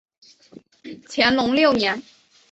[1.11, 2.01] 乾隆六年。